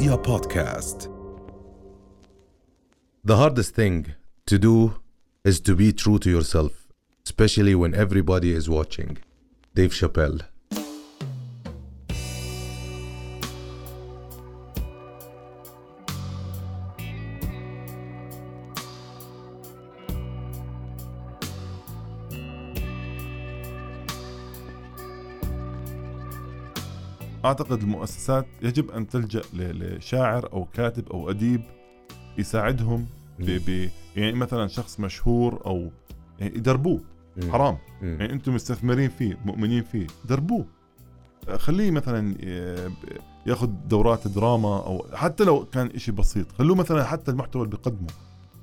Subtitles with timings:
[0.00, 1.10] رؤيا بودكاست
[3.24, 4.14] The hardest thing
[4.46, 4.94] to do
[5.44, 6.72] is to be true to yourself,
[7.26, 9.18] especially when everybody is watching.
[9.74, 10.40] Dave Chappelle.
[27.45, 31.61] أعتقد المؤسسات يجب أن تلجأ لشاعر أو كاتب أو أديب
[32.37, 33.05] يساعدهم
[33.39, 35.91] ب ب يعني مثلا شخص مشهور أو
[36.39, 37.01] يعني يدربوه.
[37.51, 37.77] حرام.
[38.01, 40.07] يعني أنتم مستثمرين فيه مؤمنين فيه.
[40.25, 40.65] دربوه.
[41.55, 42.35] خليه مثلا
[43.45, 48.07] ياخذ دورات دراما أو حتى لو كان إشي بسيط خلوه مثلا حتى المحتوى اللي بيقدمه.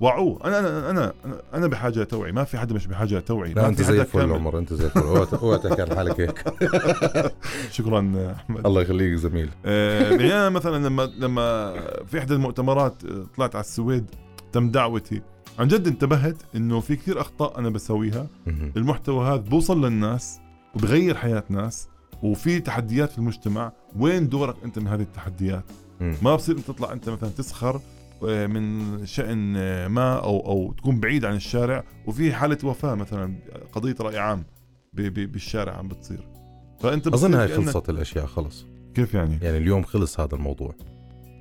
[0.00, 0.38] وعوه.
[0.44, 3.82] أنا أنا أنا أنا, أنا بحاجة لتوعي ما في حدا مش بحاجة لتوعي لا أنت
[3.82, 4.32] زي الفل.
[4.32, 5.60] عمر أنت زي الفل.
[5.62, 6.44] تحكي عن حالك هيك.
[7.76, 8.66] شكرا أحمد.
[8.66, 9.50] الله يخليك زميل.
[9.64, 11.74] يعني أنا مثلا لما لما
[12.06, 14.10] في إحدى المؤتمرات آه، طلعت على السويد
[14.52, 15.22] تم دعوتي.
[15.58, 18.26] عن جد انتبهت إنه في كثير أخطاء أنا بسويها.
[18.76, 20.40] المحتوى هذا بوصل للناس
[20.74, 21.88] وبغير حياة ناس
[22.22, 23.72] وفي تحديات في المجتمع.
[23.98, 25.64] وين دورك أنت من هذه التحديات.
[26.00, 27.80] ما بصير أنت تطلع أنت مثلا تسخر
[28.22, 33.34] من شأن آه، ما أو أو تكون بعيد عن الشارع وفي حالة وفاة مثلا
[33.72, 34.44] قضية رأي عام
[34.92, 36.28] بالشارع عم بتصير.
[36.80, 38.66] فأنت اظن بتصير هاي خلصت الأشياء خلص.
[38.94, 40.74] كيف يعني؟ يعني اليوم خلص هذا الموضوع.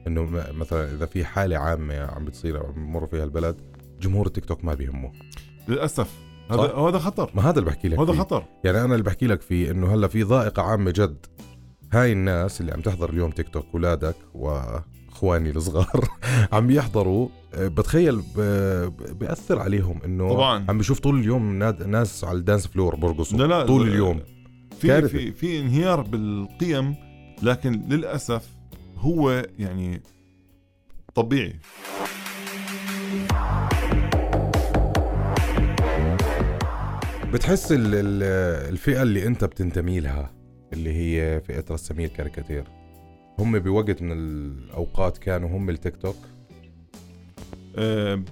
[0.07, 3.61] إنه مثلا إذا في حالة عامة عم بتصير عم بمر فيها البلد
[4.01, 5.11] جمهور التيك توك ما بيهمه.
[5.67, 6.13] للأسف.
[6.51, 6.61] هذا.
[6.61, 7.31] هذا خطر.
[7.35, 8.13] ما هذا اللي بحكي لك هذا.
[8.13, 8.43] خطر.
[8.63, 11.25] يعني أنا اللي بحكي لك فيه إنه هلأ في ضائقة عامة جد.
[11.93, 14.15] هاي الناس اللي عم تحضر اليوم تيك توك اولادك
[15.17, 16.07] واخواني الصغار
[16.53, 17.29] عم يحضروا.
[17.53, 18.39] آه، بتخيل ب-
[18.85, 20.65] ب- بيأثر عليهم إنه طبعاً.
[20.69, 23.37] عم بيشوف طول اليوم ناس على ال dance floor برقصوا.
[23.37, 24.19] لا لا طول لا- اليوم.
[24.79, 25.07] في.
[25.07, 26.95] في في انهيار بالقيم
[27.43, 28.43] لكن للأسف
[28.97, 30.01] هو يعني
[31.15, 31.59] طبيعي.
[37.33, 38.23] بتحس ال- ال-
[38.73, 40.31] الفئة اللي أنت بتنتمي لها
[40.73, 42.63] اللي هي فئة رسامي الكاريكاتير
[43.39, 46.15] هم بوقت من الأوقات كانوا هم التيك توك
[47.75, 48.23] آه،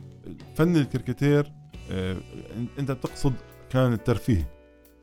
[0.56, 1.52] فن الكريكاتير
[1.92, 2.18] آه،
[2.80, 3.34] أنت بتقصد
[3.70, 4.50] كان الترفيه.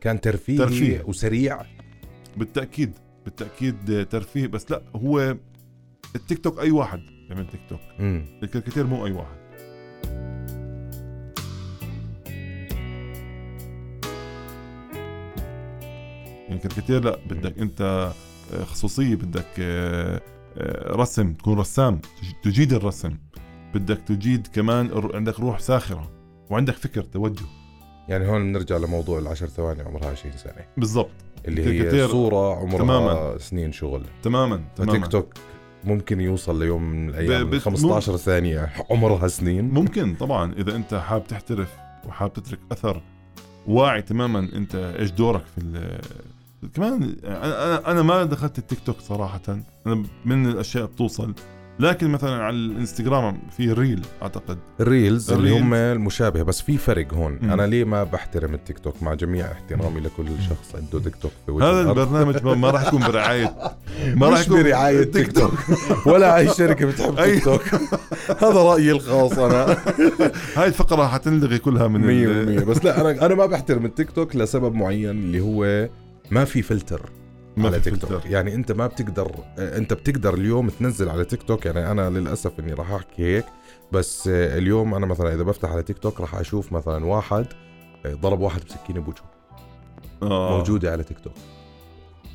[0.00, 1.02] كان ترفيهي ترفيه.
[1.06, 1.62] وسريع؟
[2.36, 2.92] بالتأكيد
[3.24, 5.36] بالتأكيد ترفيه بس لا هو
[6.16, 7.80] التيك توك أي واحد بيعمل تيك توك
[8.42, 9.36] الكريكاتير مو أي واحد.
[16.42, 18.12] يعني الكريكاتير لا بدك أنت
[18.64, 20.20] خصوصية بدك آه،
[20.58, 23.14] آه، رسم تكون رسام تج- تجيد الرسم.
[23.74, 26.10] بدك تجيد كمان عندك روح ساخرة
[26.50, 27.44] وعندك فكر توجه.
[28.08, 30.64] يعني هون بنرجع لموضوع العشر ثواني عمرها 20 سنة.
[30.76, 31.10] بالضبط.
[31.48, 33.38] اللي هي الكاريكاتير صورة عمرها تماماً.
[33.38, 34.02] سنين شغل.
[34.22, 34.92] تماما تماما.
[34.92, 35.34] فتيك توك
[35.84, 39.68] ممكن يوصل ليوم من الأيام ب- ب بت- 15 ثانية عمرها سنين.
[39.70, 41.74] ممكن طبعا إذا أنت حابب تحترف
[42.08, 43.02] وحابب تترك أثر
[43.66, 45.98] واعي تماما أنت إيش دورك في
[46.74, 49.40] كمان أنا أنا ما دخلت التيك توك صراحة.
[49.86, 51.34] أنا من الأشياء بتوصل.
[51.80, 54.58] لكن مثلا على الإنستغرام في reel أعتقد.
[54.80, 55.60] ال reels اللي.
[55.60, 57.38] هم المشابهة بس في فرق هون.
[57.42, 57.50] مم.
[57.50, 61.52] أنا ليه ما بحترم التيك توك مع جميع احترامي لكل شخص عنده تيك توك في
[61.52, 61.98] وجه هذا الأرض.
[61.98, 63.54] البرنامج ما- راح يكون برعاية.
[64.14, 65.52] ما راح يكون برعاية تيك توك.
[66.06, 67.16] ولا أي شركة بتحب.
[67.16, 67.62] تيك توك.
[68.44, 69.76] هذا رأيي الخاص أنا.
[70.56, 74.36] هاي الفقرة حتنلغي كلها من ال- 100% بس لا أنا أنا ما بحترم التيك توك
[74.36, 75.88] لسبب معين اللي هو
[76.32, 77.10] ما في فلتر
[77.56, 78.26] ما على في تيك توك.
[78.26, 81.66] يعني انت ما بتقدر آه، انت بتقدر اليوم تنزل على تيك توك.
[81.66, 83.44] يعني أنا للاسف اني راح احكي هيك
[83.92, 87.46] بس آه، اليوم أنا مثلا إذا بفتح على تيك توك راح أشوف مثلا واحد
[88.06, 89.30] آه، ضرب واحد بسكينة بوجهه.
[90.22, 90.58] آه.
[90.58, 91.32] موجودة على تيك توك.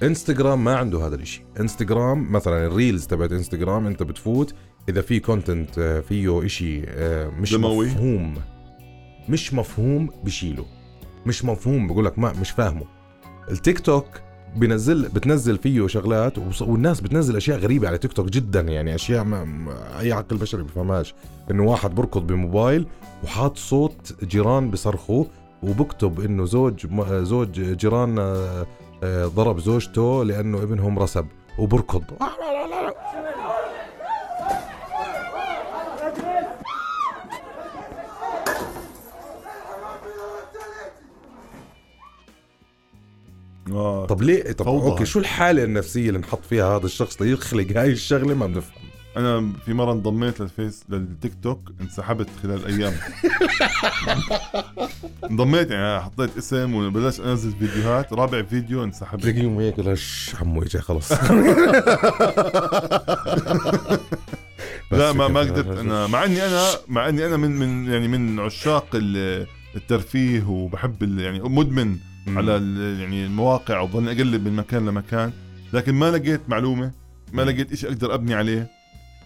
[0.04, 1.46] انستغرام ما عنده هذا الإشي.
[1.60, 4.56] انستغرام مثلا ال reels تبعت انستغرام انت بتفوت
[4.90, 5.80] إذا في content
[6.10, 6.82] فيه إشي
[7.30, 7.86] مش دموي.
[7.86, 8.36] مفهوم
[9.30, 10.66] مش مفهوم بشيله.
[11.26, 12.97] مش مفهوم بقول لك ما مش فاهمه.
[13.52, 14.06] التيك توك
[14.56, 19.46] بنزل بتنزل فيه شغلات والناس بتنزل أشياء غريبة على تيك توك جدا يعني أشياء ما
[20.00, 21.16] أي عقل بشري بفهمهاش.
[21.52, 22.88] إنه واحد بركض بموبايل
[23.24, 25.26] وحاط صوت جيران بصرخوا
[25.64, 28.66] وبكتب إنه زوج زوج جيران آه،
[29.04, 31.26] آه، ضرب زوجته لأنه ابنهم رسب
[31.60, 32.04] وبركض.
[43.72, 44.06] آه.
[44.06, 44.86] طب ليه طب فوضى.
[44.92, 48.72] okay شو الحالة النفسية اللي نحط فيها هذا الشخص ليخلق هاي الشغلة؟ ما بنفهم.
[49.18, 52.94] أنا في مرة انضميت للفيس للتيك توك انسحبت خلال أيام.
[55.32, 58.14] انضميت يعني حطيت اسم وبلشت أنزل فيديوهات.
[58.14, 61.12] رابع فيديو انسحبت تلاقيهم هيك لاش عمو اجى خلص.
[64.92, 65.78] لا ما ما قدرت.
[65.78, 71.20] أنا مع إني أنا مع إني أنا من من يعني من عشاق ال- الترفيه وبحب
[71.20, 72.52] يعني مدمن على
[73.02, 75.32] يعني المواقع وظل أقلب من مكان لمكان
[75.74, 76.92] لكن ما لقيت معلومة
[77.34, 77.42] ما.
[77.42, 78.68] لقيت شيء أقدر أبني عليه.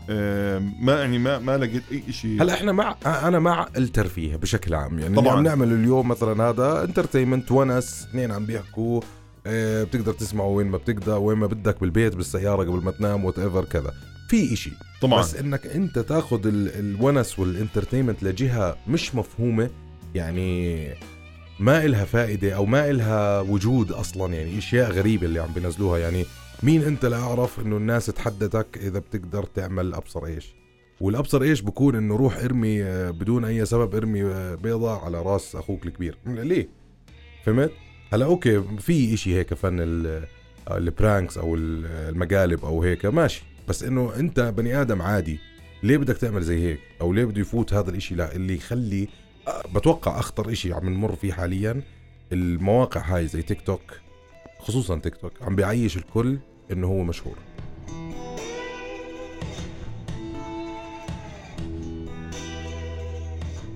[0.10, 4.74] آم، ما يعني ما ما لقيت أي شيء هلا إحنا مع أنا مع الترفيه بشكل
[4.74, 5.38] عام يعني طبعاً.
[5.38, 9.02] عم نعمل اليوم مثلا هذا entertainment ونس اثنين عم بيحكوا
[9.48, 13.66] آه بتقدر تسمعه وين ما بتقدر وين ما بدك بالبيت بالسيارة قبل ما تنام whatever
[13.66, 13.94] كذا.
[14.30, 14.72] في إشي.
[15.02, 15.20] طبعا.
[15.20, 19.70] بس إنك أنت تاخذ ال- الونس وال entertainment لجهة مش مفهومة
[20.16, 20.88] يعني
[21.62, 26.00] ما إلها فائدة أو ما إلها وجود أصلا يعني إشياء غريبة اللي عم بينزلوها.
[26.00, 26.26] يعني
[26.64, 30.54] مين أنت لاعرف إنه الناس تحددك إذا بتقدر تعمل أبصر إيش؟
[31.02, 35.56] والأبصر إيش بكون إنه روح ارمي آه، بدون أي سبب ارمي آه، بيضة على راس
[35.56, 36.18] أخوك الكبير.
[36.26, 36.68] ليه؟
[37.46, 37.72] فهمت؟
[38.14, 40.24] هلا okay في إشي هيك فن آه،
[40.78, 43.44] ال pranks أو ال- المقالب أو هيك ماشي.
[43.68, 45.40] بس إنه أنت بني آدم عادي
[45.84, 49.08] ليه بدك تعمل زي هيك؟ أو ليه بده يفوت هذا الإشي؟ لا اللي يخلي
[49.76, 51.82] بتوقع أخطر إشي عم نمر فيه حاليا
[52.32, 53.82] المواقع هاي زي تيك توك
[54.60, 56.38] خصوصا تيك توك عم بيعيش الكل
[56.72, 57.38] إنه هو مشهور.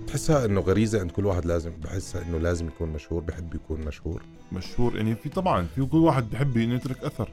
[0.04, 4.22] بتحسها إنه غريزة عند كل واحد لازم بحسها إنه لازم يكون مشهور بحب يكون مشهور.
[4.52, 7.30] مشهور يعني في طبعا في كل واحد بحب انه يترك أثر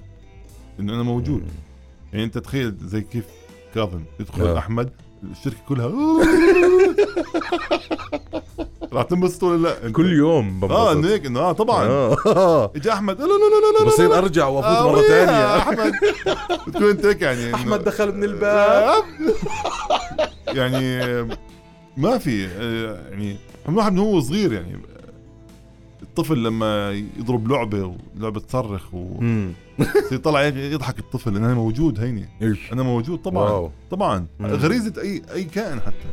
[0.81, 1.45] إنه أنا موجود.
[2.13, 3.25] يعني أنت تخيل زي كيف
[3.75, 4.59] كاظم يدخل آه.
[4.59, 4.91] أحمد
[5.31, 5.93] الشركة كلها.
[8.93, 10.73] راح تنبسط ولا لا؟ كل يوم بنبسط.
[10.77, 11.85] آه هيك انه آه طبعا.
[11.87, 12.73] آه.
[12.77, 13.21] اجى أحمد.
[13.21, 15.57] لا لا لا لا لا بصير أرجع وأفوت آه، مرة ثانية.
[15.57, 15.93] أحمد.
[16.67, 19.05] بتكون أنت هيك يعني أحمد دخل من الباب.
[20.49, 21.03] يعني
[21.97, 23.37] ما في آه، يعني
[23.69, 24.79] الواحد من هو صغير يعني.
[26.13, 29.53] الطفل لما يضرب لعبة ولعبة تصرخ مم.
[30.13, 32.29] ويطلع يضحك الطفل أنا موجود هيني.
[32.43, 33.51] إيش؟ أنا موجود طبعا.
[33.51, 33.71] واو.
[33.91, 34.27] طبعا.
[34.41, 34.47] مم.
[34.47, 36.09] غريزة اي أي كائن حتى.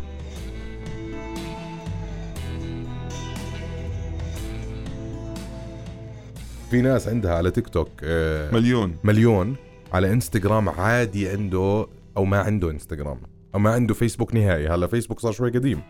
[6.72, 8.96] في ناس عندها على تيك توك آه، مليون.
[9.04, 9.56] مليون
[9.94, 11.88] على انستغرام عادي عنده
[12.18, 13.18] أو ما عنده انستغرام
[13.56, 14.68] أو ما عنده فيسبوك نهائي.
[14.68, 15.82] هلا فيسبوك صار شوي قديم.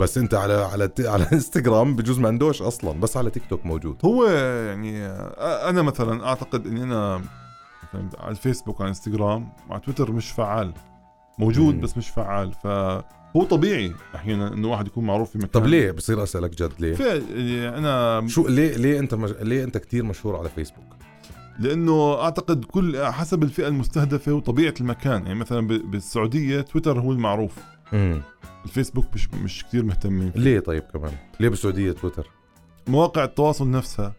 [0.00, 3.96] بس انت على على على انستغرام بجوز ما عندوش أصلا بس على تيك توك موجود.
[4.04, 5.06] هو يعني
[5.68, 7.16] أنا مثلا أعتقد إني أنا
[7.94, 10.72] مثلاً على الفيسبوك على الانستغرام مع تويتر مش فعال.
[11.38, 11.80] موجود مم.
[11.80, 12.52] بس مش فعال.
[12.52, 15.50] فهو طبيعي أحيانا إنه واحد يكون معروف في مكان.
[15.50, 19.32] طب ليه؟ بصير أسألك جد ليه؟ يعني أنا شو ليه ليه أنت مج...
[19.40, 20.84] ليه أنت كثير مشهور على فيسبوك؟
[21.58, 25.26] لأنه أعتقد كل حسب الفئة المستهدفة وطبيعة المكان.
[25.26, 27.52] يعني مثلا بالسعودية تويتر هو المعروف.
[27.94, 28.22] امم
[28.64, 30.40] الفيسبوك مش مش كثير مهتمين فيه.
[30.40, 32.26] ليه طيب كمان؟ ليه بالسعودية تويتر؟
[32.88, 34.12] مواقع التواصل نفسها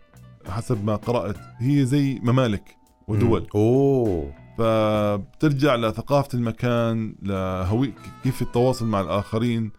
[0.49, 2.75] حسب ما قرأت هي زي ممالك
[3.07, 3.41] ودول.
[3.41, 3.47] مم.
[3.55, 4.33] أوه.
[4.57, 7.93] فبترجع لثقافة المكان لهوي
[8.23, 9.71] كيف التواصل مع الآخرين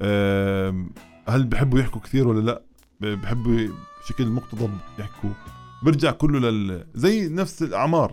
[0.00, 0.90] آم،
[1.28, 2.62] هل بحبوا يحكوا كثير ولا لا؟
[3.16, 3.68] بحبوا
[4.04, 5.30] بشكل مقتضب يحكوا.
[5.82, 8.12] برجع كله لل زي نفس الأعمار.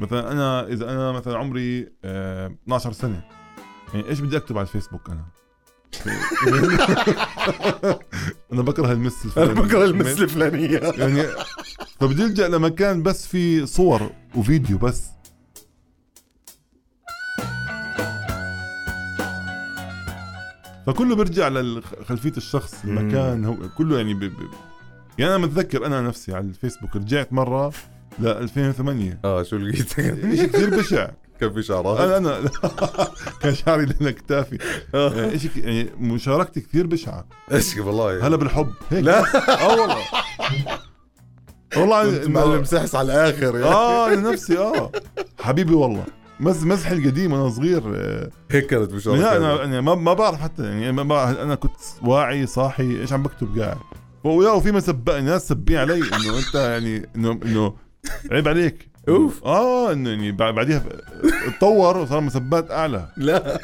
[0.00, 3.22] مثلا أنا إذا أنا مثلا عمري آه، 12 سنة
[3.94, 5.24] يعني إيش بدي أكتب على الفيسبوك أنا؟
[8.52, 10.22] أنا بكره المس الفلاني.
[10.22, 10.78] الفلانية.
[10.78, 11.22] يعني
[12.00, 15.02] فبدي ألجأ لمكان بس في صور وفيديو بس.
[20.86, 22.84] فكله بيرجع لخلفيه الشخص.
[22.84, 24.18] المكان هو كله يعني ب...
[24.24, 24.32] ب...
[25.18, 27.72] يعني أنا متذكر أنا نفسي على الفيسبوك رجعت مرة
[28.18, 29.88] ل 2008 آه شو لقيت؟
[30.36, 31.10] شيء كثير بشع.
[31.40, 32.50] كان في شعرات أنا أنا
[33.40, 34.58] كان شعري لنا كتافي
[34.94, 37.26] يعني شيء يعني مشاركتي كثير بشعة.
[37.52, 38.72] إيش والله هلا بالحب.
[38.90, 39.04] هيك.
[39.04, 39.20] لا.
[39.64, 39.96] آه والله.
[41.76, 43.56] والله معلم سحس على الآخر.
[43.56, 43.74] يعني.
[43.74, 44.92] آه أنا نفسي آه.
[45.40, 46.04] حبيبي والله.
[46.40, 50.40] مز مزحي القديم وأنا صغير آه، هيك كانت بشارة لا أنا أنا ما, ما بعرف
[50.40, 53.76] حتى يعني ما بعرف أنا كنت واعي صاحي إيش عم بكتب قاعد.
[54.24, 57.74] ويا وفي مسب ناس سبين علي إنه أنت يعني انه إنه
[58.32, 58.89] عيب عليك.
[59.08, 59.44] أوف.
[59.44, 60.82] آه انه يعني بعد- بعديها
[61.48, 63.08] اتطور وصار مسبات أعلى.
[63.16, 63.58] لا.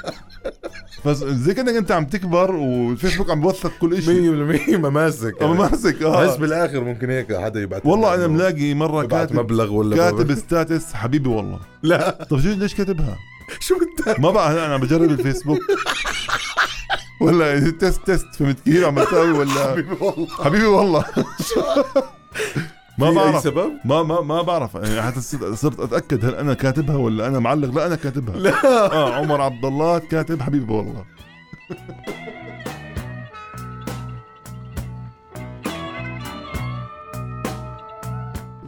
[1.04, 4.30] فزي كأنك أنت عم تكبر والفيسبوك عم بوثق كل شيء
[4.72, 5.42] 100% مماسك.
[5.42, 9.72] أنا ماسك بحس آه بالآخر ممكن هيك حدا يبعث والله أنا ملاقي مرة كاتب مبلغ
[9.72, 11.60] ولا كاتب status حبيبي والله.
[11.82, 12.10] لا.
[12.30, 13.16] طب شو ليش كاتبها؟
[13.60, 15.58] شو بدك ما بقى أنا بجرب الفيسبوك.
[17.20, 18.96] ولا test test فهمت كيف عم
[19.38, 20.26] ولا؟ حبيبي والله.
[20.44, 21.04] حبيبي والله.
[22.98, 23.42] ما بعرف.
[23.42, 24.74] سبب؟ ما ما ما بعرف.
[24.74, 28.36] يعني حتى صرت صرت أتأكد هل أنا كاتبها ولا أنا معلق؟ لا أنا كاتبها.
[28.36, 28.64] لا.
[28.92, 31.04] آه عمر عبد الله كاتب حبيبي والله.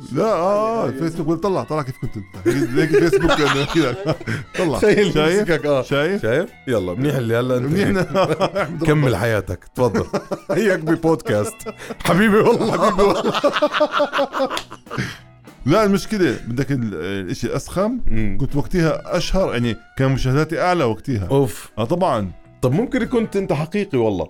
[0.16, 2.48] لا آه الفيسبوك طلع طلع كيف كنت أنت.
[2.78, 3.30] هيك فيسبوك
[4.58, 4.78] طلع.
[5.14, 5.16] شايف؟
[5.66, 5.82] آه.
[5.82, 7.66] شايف؟ شايف؟ يلا منيح اللي هلا أنت.
[7.66, 8.86] منيح.
[8.86, 9.64] كمل حياتك.
[9.74, 10.06] تفضل.
[10.50, 11.54] هيك ببودكاست.
[12.04, 13.32] حبيبي والله حبيبي والله.
[15.66, 18.38] لا المشكلة بدك ال- الإشي الاسخم مم.
[18.40, 21.28] كنت وقتها أشهر يعني كان مشاهداتي أعلى وقتها.
[21.30, 21.70] أوف.
[21.78, 22.30] آه طبعا.
[22.62, 24.28] طب ممكن كنت أنت حقيقي والله.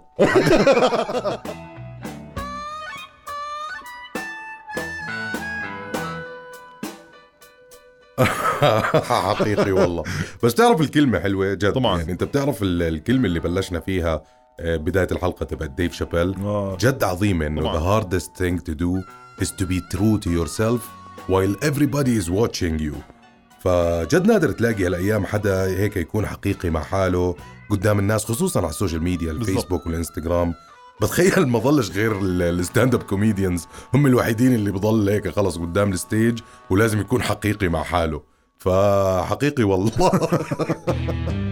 [9.28, 10.02] حقيقي والله.
[10.42, 11.98] بس تعرف الكلمة حلوة جد طبعاً.
[11.98, 14.22] يعني انت بتعرف ال- الكلمة اللي بلشنا فيها
[14.60, 16.34] آه، بداية الحلقة تبعت ديف شابيل.
[16.42, 16.76] آه.
[16.80, 19.04] جد عظيمة إنه the hardest thing to do
[19.44, 20.80] is to be true to yourself
[21.28, 22.94] while everybody is watching you.
[23.60, 27.34] فجد نادر تلاقي هالأيام حدا هيك يكون حقيقي مع حاله
[27.70, 29.30] قدام الناس خصوصا على ال social media.
[29.32, 30.54] الفيسبوك والإنستغرام.
[31.02, 36.00] بتخيل ما ضلش غير ال stand-up comedians هم الوحيدين اللي بضل هيك خلص قدام ال
[36.00, 36.38] stage
[36.70, 38.22] ولازم يكون حقيقي مع حاله.
[38.58, 39.92] فحقيقي والله.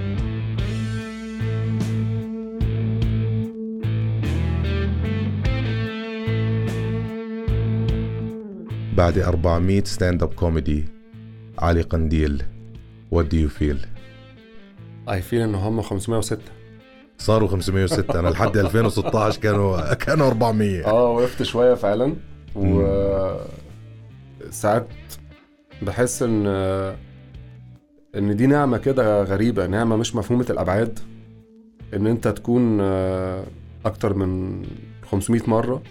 [8.96, 10.84] بعد 400 stand-up comedy
[11.58, 12.42] علي قنديل
[13.14, 13.86] what do you feel?
[15.08, 16.38] I feel إن هم 506
[17.18, 22.14] صاروا 506 أنا لحد 2016 كانوا كانوا 400 آه وقفت شوية فعلا.
[22.56, 22.82] و
[24.50, 24.86] ساعات
[25.82, 26.46] بحس ان
[28.16, 30.98] إن دي نعمة كده غريبة نعمة مش مفهومة الأبعاد.
[31.94, 33.44] إن أنت تكون آه،
[33.84, 34.62] أكتر من
[35.10, 35.82] 500 مرة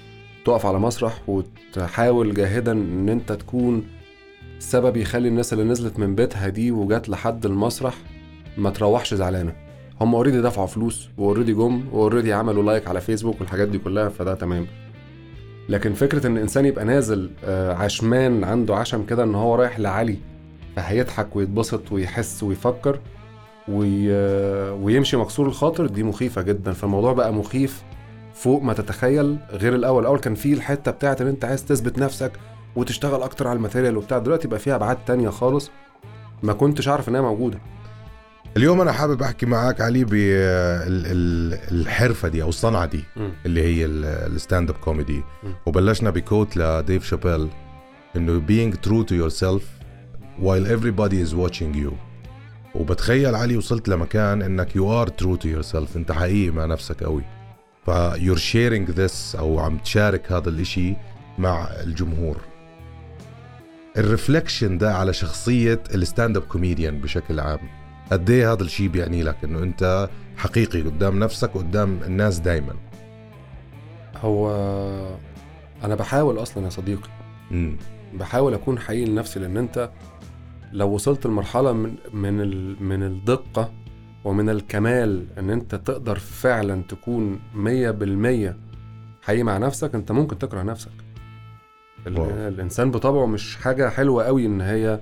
[0.45, 3.83] تقف على مسرح وتحاول جاهدا إن أنت تكون
[4.59, 7.95] سبب يخلي الناس اللي نزلت من بيتها دي وجات لحد المسرح
[8.57, 9.55] ما تروحش زعلانة.
[10.01, 13.77] هم already دفعوا فلوس و already جم و already عملوا like على فيسبوك والحاجات دي
[13.77, 14.67] كلها فده تمام.
[15.69, 20.17] لكن فكرة إن الانسان يبقى نازل آه، عشمان عنده عشم كده إن هو رايح لعلي
[20.75, 22.99] فهيضحك ويتبسط ويحس ويفكر
[23.67, 24.07] وي...
[24.11, 26.73] آه، ويمشي مكسور الخاطر دي مخيفة جدا.
[26.73, 27.83] فالموضوع بقى مخيف
[28.33, 30.01] فوق ما تتخيل غير الأول.
[30.01, 32.31] الأول كان فيه الحتة بتاعت إن أنت عايز تثبت نفسك
[32.75, 34.17] وتشتغل أكتر على ال material وبتاع.
[34.17, 35.71] دلوقتي بقى فيها أبعاد تانية خالص
[36.43, 37.59] ما كنتش أعرف إنها موجودة.
[38.57, 40.03] اليوم أنا حابب أحكي معك علي
[41.71, 43.03] بالحرفه دي أو الصنعة دي
[43.45, 45.23] اللي هي ال stand-up comedy.
[45.65, 47.49] وبلشنا ب quote لديف شابيل
[48.15, 49.61] إنه being true to yourself
[50.41, 51.93] while everybody is watching you.
[52.75, 57.23] وبتخيل علي وصلت لمكان إنك you are true to yourself أنت حقيقي مع نفسك قوي
[57.85, 60.93] ف you're sharing this أو عم تشارك هذا الإشي
[61.37, 62.37] مع الجمهور.
[63.97, 67.59] ال reflection ده على شخصية ال stand-up comedian بشكل عام.
[68.11, 72.73] قد إيه هذا الشيء بيعني لك؟ إنه أنت حقيقي قدام نفسك وقدام الناس دايما.
[74.17, 74.49] هو
[75.83, 77.09] أنا بحاول أصلا يا صديقي.
[77.51, 77.77] امم
[78.13, 79.89] بحاول أكون حقيقي لنفسي لأن أنت
[80.71, 83.71] لو وصلت لمرحلة من من ال- من الدقة
[84.25, 88.55] ومن الكمال إن أنت تقدر فعلا تكون 100%
[89.21, 90.91] حقيقي مع نفسك أنت ممكن تكره نفسك.
[92.07, 92.17] ال-.
[92.19, 94.99] الإنسان بطبعه مش حاجة حلوة قوي إن هي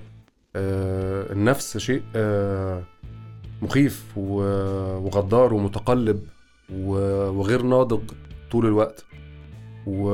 [0.56, 2.84] آه، النفس شيء آه،
[3.64, 6.20] مخيف وغدار ومتقلب
[6.74, 8.02] وغير ناضج
[8.52, 9.06] طول الوقت.
[9.88, 10.08] و...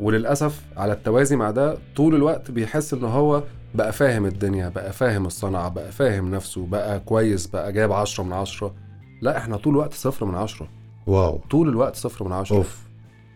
[0.00, 3.42] وللأسف على التوازي مع ده طول الوقت بيحس إن هو
[3.74, 8.32] بقى فاهم الدنيا بقى فاهم الصنعة بقى فاهم نفسه بقى كويس بقى جايب عشرة من
[8.32, 8.74] عشرة.
[9.22, 10.68] لا إحنا طول الوقت صفر من عشرة.
[11.06, 11.40] واو.
[11.50, 12.56] طول الوقت صفر من عشرة.
[12.56, 12.82] أوف.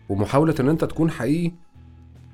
[0.09, 1.51] ومحاولة إن أنت تكون حقيقي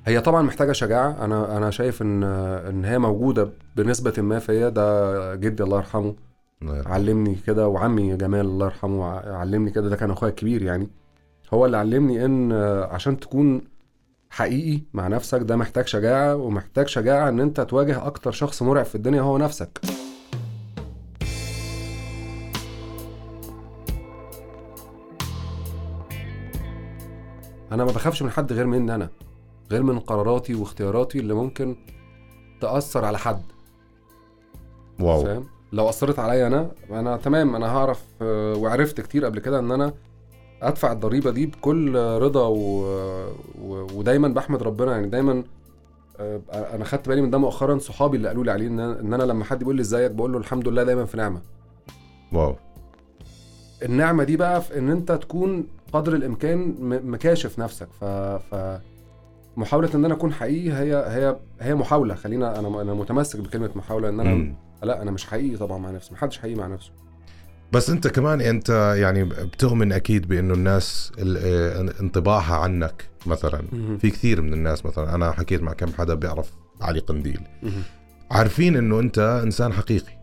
[0.05, 1.25] هي طبعا محتاجة شجاعة.
[1.25, 4.69] أنا أنا شايف ان إن هي موجودة بنسبة ما فيا.
[4.69, 6.15] ده جدي الله يرحمه.
[6.63, 9.89] علمني كده وعمي جمال الله يرحمه علمني كده.
[9.89, 10.89] ده كان أخويا الكبير يعني.
[11.53, 13.61] هو اللي علمني إن آه، عشان تكون
[14.29, 18.95] حقيقي مع نفسك ده محتاج شجاعة ومحتاج شجاعة إن أنت تواجه أكتر شخص مرعب في
[18.95, 19.81] الدنيا هو نفسك.
[27.71, 29.09] أنا ما بخافش من حد غير مني أنا
[29.71, 31.75] غير من قراراتي واختياراتي اللي ممكن
[32.61, 33.41] تأثر على حد.
[34.99, 35.23] واو.
[35.23, 39.71] فاهم؟ لو أثرت عليا أنا أنا تمام أنا هعرف آه، وعرفت كتير قبل كده إن
[39.71, 39.93] أنا
[40.61, 42.57] أدفع الضريبة دي بكل رضا و...
[43.61, 43.87] و...
[43.93, 44.91] ودايما بحمد ربنا.
[44.91, 45.43] يعني دايما
[46.19, 47.77] آه، أنا خدت بالي من ده مؤخرا.
[47.77, 48.79] صحابي اللي قالوا لي عليه إن
[49.13, 51.41] أنا, لما حد بيقول لي إزيك بقول له الحمد لله دايما في نعمة.
[52.33, 52.55] واو.
[53.83, 57.87] النعمة دي بقى في إن أنت تكون قدر الإمكان م- مكاشف نفسك.
[58.01, 58.03] ف...
[58.05, 58.79] ف...
[59.57, 62.15] محاولة إن أنا أكون حقيقي هي هي هي محاولة.
[62.15, 64.55] خلينا أنا أنا متمسك بكلمة محاولة إن أنا مم.
[64.83, 66.91] لا أنا مش حقيقي طبعا مع نفسي محدش حقيقي مع نفسه.
[67.71, 73.61] بس أنت كمان أنت يعني بتؤمن أكيد بأنه الناس ال- آه، انطباعها عنك مثلا.
[74.01, 77.39] في كثير من الناس مثلا أنا حكيت مع كم حدا بيعرف علي قنديل.
[78.31, 80.19] عارفين أنه أنت إنسان حقيقي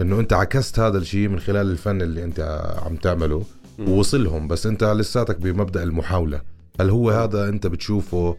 [0.00, 3.42] أنه أنت عكست هذا الشيء من خلال الفن اللي أنت عم تعمله
[3.78, 3.88] مم.
[3.88, 4.48] ووصلهم.
[4.48, 6.40] بس أنت لساتك بمبدأ المحاولة.
[6.80, 8.36] هل هو هذا أنت بتشوفه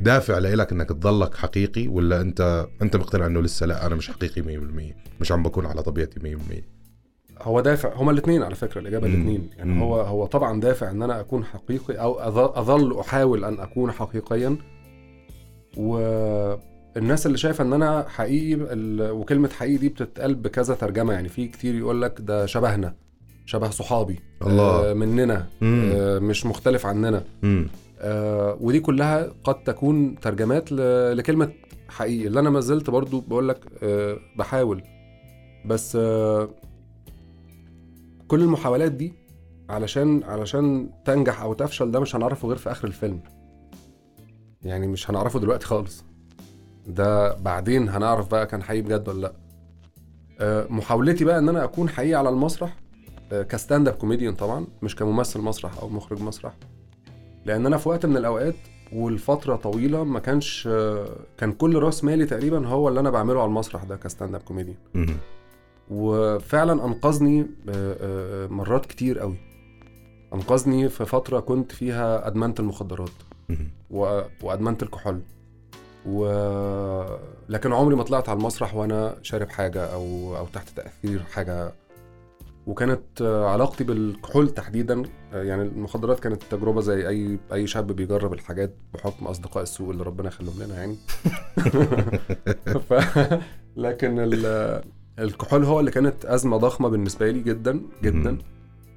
[0.00, 4.42] دافع لإلك إنك تضلك حقيقي ولا أنت أنت مقتنع إنه لسه لا أنا مش حقيقي
[4.42, 9.14] 100% مش عم بكون على طبيعتي 100% هو دافع هما الاثنين على فكرة الإجابة مم.
[9.14, 9.82] الاثنين يعني مم.
[9.82, 12.20] هو هو طبعا دافع إن أنا أكون حقيقي أو
[12.58, 14.56] أظل أحاول أن أكون حقيقيا
[15.76, 18.58] والناس اللي شايفة إن أنا حقيقي
[19.12, 22.94] وكلمة حقيقي دي بتتقال بكذا ترجمة يعني في كتير يقول لك ده شبهنا
[23.46, 24.90] شبه صحابي الله.
[24.90, 25.90] آه مننا مم.
[25.94, 27.68] آه مش مختلف عننا امم
[27.98, 31.52] آه ودي كلها قد تكون ترجمات ل- لكلمة
[31.88, 34.82] حقيقي اللي أنا ما زلت برضو بقول لك آه بحاول.
[35.66, 36.48] بس آه
[38.28, 39.12] كل المحاولات دي
[39.70, 43.20] علشان علشان تنجح أو تفشل ده مش هنعرفه غير في آخر الفيلم.
[44.62, 46.04] يعني مش هنعرفه دلوقتي خالص.
[46.86, 49.32] ده بعدين هنعرف بقى كان حقيقي بجد ولا
[50.40, 52.76] آه محاولتي بقى إن أنا أكون حقيقي على المسرح
[53.30, 56.52] ك stand-up comedian طبعا مش كممثل مسرح أو مخرج مسرح.
[57.46, 58.54] لأن أنا في وقت من الأوقات
[58.92, 60.68] والفترة طويلة ما كانش
[61.38, 64.76] كان كل رأس مالي تقريبا هو اللي أنا بعمله على المسرح ده ك stand-up comedian
[65.90, 67.46] وفعلا أنقذني آه،
[68.00, 69.36] آه، مرات كتير قوي.
[70.34, 73.10] أنقذني في فترة كنت فيها أدمنت المخدرات.
[73.90, 75.20] و- وأدمنت الكحول.
[76.06, 76.26] و...
[77.48, 81.72] لكن عمري ما طلعت على المسرح وأنا شارب حاجة أو أو تحت تأثير حاجة
[82.68, 88.32] وكانت آه، علاقتي بالكحول تحديدا آه، يعني المخدرات كانت تجربة زي أي أي شاب بيجرب
[88.32, 90.96] الحاجات بحكم أصدقاء السوء اللي ربنا يخليهم لنا يعني
[92.88, 92.94] ف...
[93.84, 94.82] لكن ال...
[95.18, 98.38] الكحول هو اللي كانت أزمة ضخمة بالنسبة لي جدا جدا.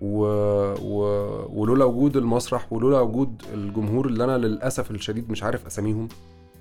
[0.02, 0.26] و...
[0.82, 1.02] و...
[1.62, 6.08] ولولا وجود المسرح ولولا وجود الجمهور اللي أنا للأسف الشديد مش عارف أساميهم.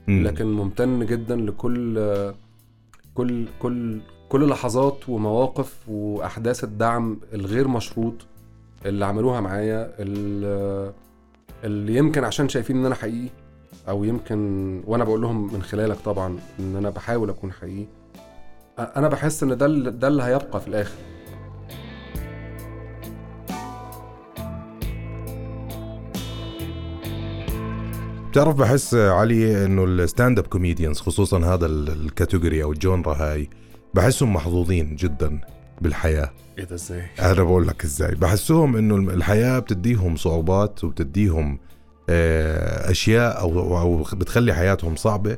[0.08, 1.98] لكن ممتن جدا لكل
[3.14, 4.00] كل كل
[4.30, 8.14] كل لحظات ومواقف وأحداث الدعم الغير مشروط
[8.86, 9.92] اللي عملوها معايا
[11.64, 13.28] اللي يمكن عشان شايفين إن أنا حقيقي
[13.88, 17.86] أو يمكن وأنا بقول لهم من خلالك طبعا إن أنا بحاول أكون حقيقي.
[18.78, 20.94] أنا بحس إن ده ده اللي هيبقى في الآخر.
[28.30, 33.14] بتعرف بحس علي إنه ال stand-up comedians خصوصا هذا ال- ال category أو ال genre
[33.14, 33.48] هاي
[33.94, 35.40] بحسهم محظوظين جدا
[35.80, 36.30] بالحياة.
[36.58, 38.14] إيه ده إزاي؟ أنا بقول لك إزاي.
[38.14, 41.58] بحسهم إنه الحياة بتديهم صعوبات وبتديهم
[42.08, 45.36] آه، أشياء أو أو بتخلي حياتهم صعبة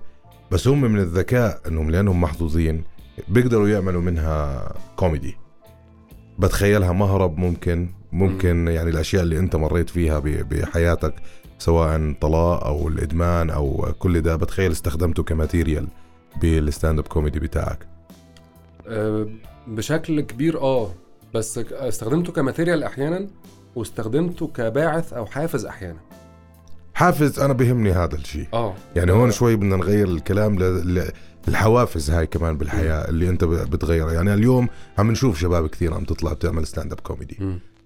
[0.51, 2.85] بس هم من الذكاء إنهم لأنهم محظوظين
[3.29, 5.37] بيقدروا يعملوا منها كوميدي.
[6.39, 11.15] بتخيلها مهرب ممكن ممكن يعني الأشياء اللي أنت مريت فيها بحياتك
[11.59, 15.89] سواء طلاق أو الإدمان أو كل ده بتخيل استخدمته ك material
[16.41, 17.92] بال stand-up comedy بتاعك.
[19.67, 20.95] بشكل كبير آه
[21.35, 23.27] بس استخدمته ك material أحيانا
[23.75, 26.01] واستخدمته كباعث أو حافز أحيانا
[26.95, 31.13] حافز أنا بيهمني هذا الشيء آه يعني هون شوي بدنا نغير الكلام ل- ل-
[31.49, 34.69] الحوافز هاي كمان بالحياة اللي أنت بتغيرها يعني اليوم
[34.99, 37.39] عم نشوف شباب كثير عم تطلع بتعمل stand-up comedy.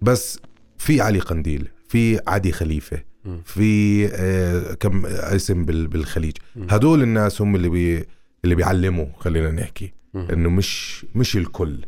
[0.02, 0.38] بس
[0.78, 3.02] في علي قنديل في عدي خليفة.
[3.44, 6.36] في آه كم اسم بال- بالخليج.
[6.70, 8.04] هدول الناس هم اللي بي
[8.44, 9.92] اللي بيعلموا خلينا نحكي.
[10.16, 11.86] إنه مش مش الكل.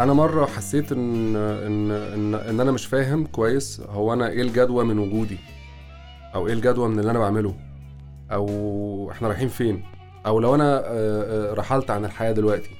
[0.00, 4.84] أنا مرة حسيت ان ان ان, إن أنا مش فاهم كويس هو أنا إيه الجدوى
[4.84, 5.38] من وجودي؟
[6.34, 7.54] أو إيه الجدوى من اللي أنا بعمله؟
[8.32, 9.82] أو إحنا رايحين فين؟
[10.26, 12.70] أو لو أنا آه، آه، رحلت عن الحياة دلوقتي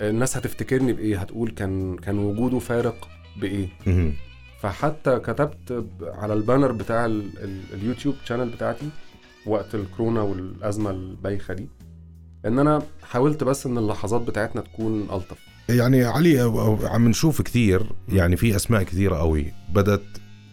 [0.00, 3.08] الناس هتفتكرني بإيه؟ هتقول كان كان وجوده فارق
[3.40, 3.68] بإيه.
[4.60, 8.88] فحتى كتبت على ال banner بتاع ال ال اليوتيوب channel بتاعتي
[9.46, 11.68] وقت الكورونا والأزمة البايخة دي
[12.46, 15.38] إن أنا حاولت بس إن اللحظات بتاعتنا تكون ألطف.
[15.68, 16.40] يعني علي
[16.82, 20.06] عم نشوف كثير يعني في أسماء كثيره قوي بدت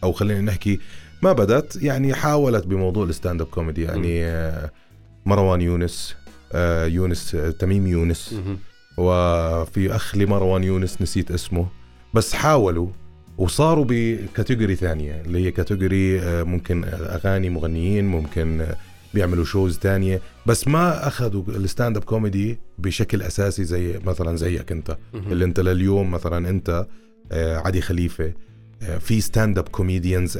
[0.03, 0.79] أو خلينا نحكي
[1.23, 4.71] ما بدت يعني حاولت بموضوع ال stand-up comedy يعني آه،
[5.25, 6.15] مروان يونس
[6.53, 8.35] آه، يونس آه، تميم يونس
[8.97, 11.67] وفي أخ لمروان يونس نسيت اسمه
[12.13, 12.87] بس حاولوا
[13.37, 18.75] وصاروا ب category ثانية اللي هي category آه، ممكن أغاني مغنيين ممكن آه،
[19.13, 24.97] بيعملوا shows تانية بس ما أخذوا ال stand-up comedy بشكل أساسي زي مثلا زيك أنت.
[25.13, 26.85] اللي أنت لليوم مثلا أنت
[27.31, 28.33] آه، عدي خليفة
[28.81, 30.39] آه، في stand-up comedians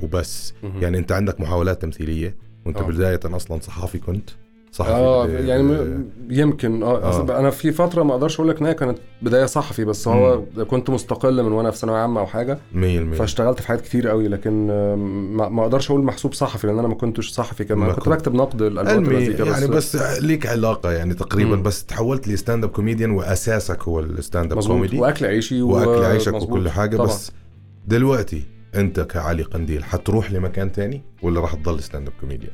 [0.00, 0.54] وبس.
[0.80, 2.36] يعني أنت عندك محاولات تمثيلية
[2.66, 2.82] وأنت آه.
[2.82, 4.30] بداية أصلا صحافي كنت
[4.72, 7.38] صحفي آه يعني يمكن آه, آه.
[7.38, 10.90] أنا في فترة ما أقدرش أقول لك إن هي كانت بداية صحفي بس هو كنت
[10.90, 12.78] مستقل من وأنا في ثانوية عامة أو حاجة 100%
[13.14, 14.94] فاشتغلت في حاجات كتير قوي لكن آه،
[15.48, 18.62] ما, أقدرش أقول محسوب صحفي لأن أنا ما كنتش صحفي كمان كنت كنت- بكتب نقد
[18.62, 21.62] المزيكا يعني بس ليك علاقة يعني تقريبا مم.
[21.62, 26.34] بس تحولت ل stand-up comedian وأساسك هو ال stand-up comedy وأكل عيشي و- وأكل عيشك
[26.34, 26.50] مظبوط.
[26.58, 27.06] وكل حاجة طبعا.
[27.08, 27.32] بس
[27.86, 28.42] دلوقتي
[28.74, 32.52] أنت كعلي قنديل حتروح لمكان تاني ولا راح تضل stand-up comedian؟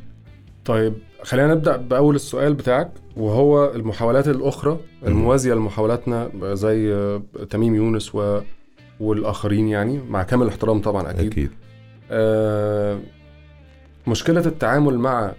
[0.69, 8.15] طيب خلينا نبدأ بأول السؤال بتاعك وهو المحاولات الأخرى الموازية لمحاولاتنا زي آه، تميم يونس
[8.15, 8.41] و...
[9.01, 11.33] والآخرين يعني مع كامل الاحترام طبعا أكيد.
[11.33, 11.51] أكيد.
[12.11, 12.99] آه،
[14.07, 15.33] مشكلة التعامل مع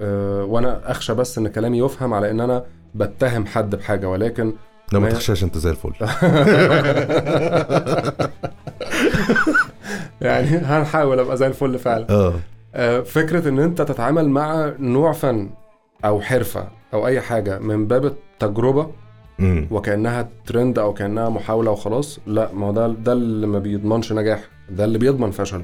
[0.00, 2.64] آه، وأنا أخشى بس إن كلامي يفهم على إن أنا
[2.94, 4.46] بتهم حد بحاجة ولكن
[4.92, 5.92] لا ما ما- تخشاش أنت زي الفل.
[10.20, 12.10] يعني هنحاول أبقى زي الفل فعلا.
[12.10, 12.34] آه.
[12.78, 15.50] آه، فكرة إن أنت تتعامل مع نوع فن
[16.04, 18.90] أو حرفة أو أي حاجة من باب التجربة
[19.40, 24.12] امم وكأنها ترند أو كأنها محاولة وخلاص لا ما هو ده ده اللي ما بيضمنش
[24.12, 25.62] نجاح ده اللي بيضمن فشل.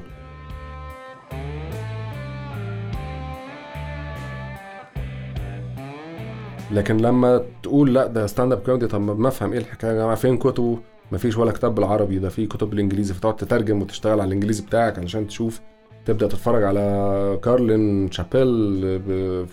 [6.71, 10.37] لكن لما تقول لا ده stand-up comedy طب ما أفهم إيه الحكاية يا جماعة؟ فين
[10.37, 10.79] كتب
[11.11, 15.27] مفيش ولا كتاب بالعربي ده في كتب بالإنجليزي فتقعد تترجم وتشتغل على الإنجليزي بتاعك علشان
[15.27, 15.61] تشوف
[16.05, 18.99] تبدأ تتفرج على كارلين شابيل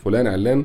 [0.04, 0.64] فلان علان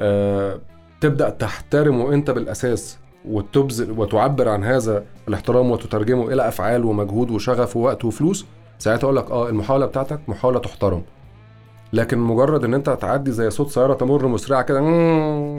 [0.00, 0.58] آه
[1.00, 8.04] تبدأ تحترمه أنت بالأساس وتبذل وتعبر عن هذا الاحترام وتترجمه إلى أفعال ومجهود وشغف ووقت
[8.04, 8.46] وفلوس.
[8.78, 11.02] ساعتها أقول لك آه المحاولة بتاعتك محاولة تحترم.
[11.92, 14.80] لكن مجرد إن أنت تعدي زي صوت سيارة تمر مسرعة كده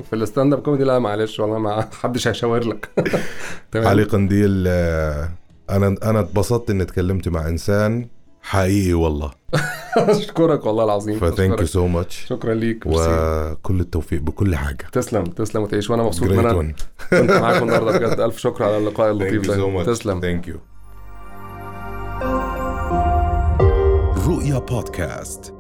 [0.02, 2.89] في ال stand-up comedy لا معلش والله ما حدش هيشاور لك.
[3.72, 5.30] تمام؟ علي قنديل آه،
[5.70, 8.08] أنا أنا اتبسطت إني اتكلمت مع إنسان
[8.49, 9.31] حقيقي والله.
[9.97, 11.65] أشكرك والله العظيم ف thank you.
[11.65, 12.83] So much شكرا ليك.
[12.86, 14.88] وكل التوفيق بكل حاجة.
[14.91, 15.89] تسلم تسلم وتعيش.
[15.89, 17.97] وأنا مبسوط إن أنا كنت معاكم النهارده.
[17.97, 20.19] بجد ألف شكر على اللقاء thank اللطيف you so ده much تسلم.
[20.19, 20.60] thank you
[24.27, 25.53] رؤيا بودكاست.